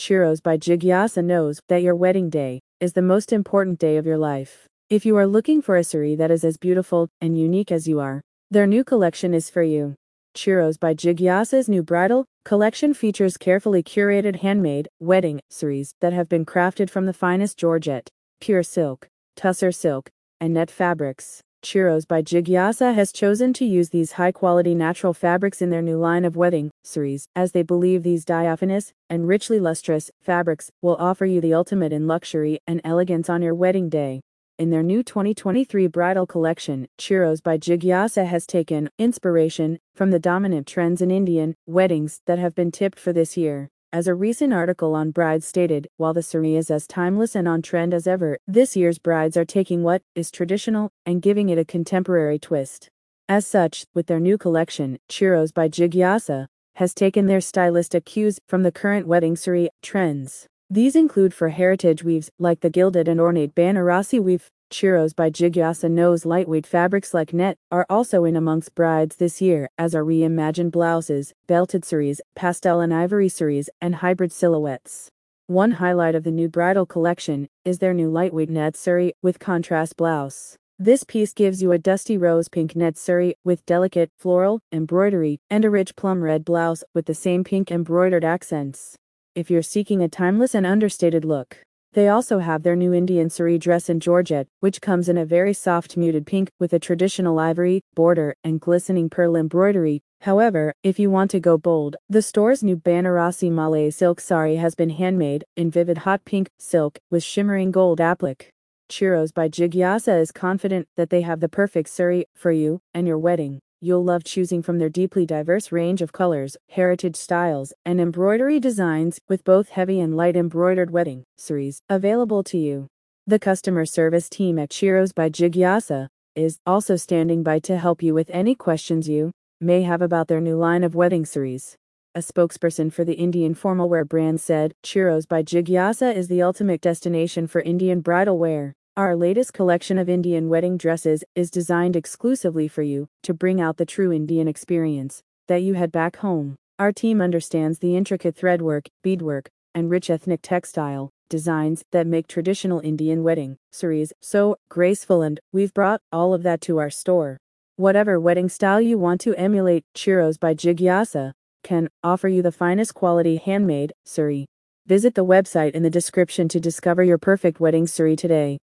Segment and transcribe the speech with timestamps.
[0.00, 4.16] Churros by Jigyasa knows that your wedding day is the most important day of your
[4.16, 4.64] life.
[4.88, 8.00] If you are looking for a sari that is as beautiful and unique as you
[8.00, 9.96] are, their new collection is for you.
[10.34, 16.46] Churros by Jigyasa's new bridal collection features carefully curated handmade wedding saris that have been
[16.46, 18.08] crafted from the finest georgette,
[18.40, 19.06] pure silk,
[19.36, 20.08] tussar silk,
[20.40, 21.42] and net fabrics.
[21.62, 25.98] Churros by Jigyasa has chosen to use these high quality natural fabrics in their new
[25.98, 31.26] line of wedding saris, as they believe these diaphanous and richly lustrous fabrics will offer
[31.26, 34.22] you the ultimate in luxury and elegance on your wedding day.
[34.58, 40.66] In their new 2023 bridal collection, Churros by Jigyasa has taken inspiration from the dominant
[40.66, 43.68] trends in Indian weddings that have been tipped for this year.
[43.92, 47.60] As a recent article on brides stated, while the sari is as timeless and on
[47.60, 51.64] trend as ever, this year's brides are taking what is traditional and giving it a
[51.64, 52.88] contemporary twist.
[53.28, 58.62] As such, with their new collection, Churros by Jigyasa has taken their stylistic cues from
[58.62, 60.46] the current wedding sari trends.
[60.70, 65.90] These include for heritage weaves like the gilded and ornate Banarasi weave, Churros by Jigyasa
[65.90, 70.70] knows lightweight fabrics like net are also in amongst brides this year, as are reimagined
[70.70, 75.10] blouses, belted saris, pastel and ivory saris, and hybrid silhouettes.
[75.48, 79.96] One highlight of the new bridal collection is their new lightweight net sari with contrast
[79.96, 80.56] blouse.
[80.78, 85.64] This piece gives you a dusty rose pink net sari with delicate floral embroidery and
[85.64, 88.94] a rich plum red blouse with the same pink embroidered accents.
[89.34, 91.58] If you're seeking a timeless and understated look,
[91.92, 95.52] they also have their new Indian sari dress in Georgette, which comes in a very
[95.52, 100.02] soft muted pink with a traditional ivory border and glistening pearl embroidery.
[100.20, 104.74] However, if you want to go bold, the store's new Banarasi Malay silk sari has
[104.74, 108.50] been handmade in vivid hot pink silk with shimmering gold applique.
[108.90, 113.18] Churros by Jigyasa is confident that they have the perfect sari for you and your
[113.18, 113.60] wedding.
[113.82, 119.20] You'll love choosing from their deeply diverse range of colors, heritage styles, and embroidery designs
[119.26, 122.88] with both heavy and light embroidered wedding saris available to you.
[123.26, 128.12] The customer service team at Churros by Jigyasa is also standing by to help you
[128.12, 129.32] with any questions you
[129.62, 131.76] may have about their new line of wedding saris.
[132.14, 136.82] A spokesperson for the Indian formal wear brand said, Churros by Jigyasa is the ultimate
[136.82, 138.74] destination for Indian bridal wear.
[138.96, 143.76] Our latest collection of Indian wedding dresses is designed exclusively for you to bring out
[143.76, 146.56] the true Indian experience that you had back home.
[146.76, 152.80] Our team understands the intricate threadwork, beadwork, and rich ethnic textile designs that make traditional
[152.80, 157.38] Indian wedding saris so graceful, and we've brought all of that to our store.
[157.76, 162.94] Whatever wedding style you want to emulate, Churros by Jigyasa can offer you the finest
[162.94, 164.46] quality handmade sari.
[164.86, 168.58] Visit the website in the description to discover your perfect wedding sari today.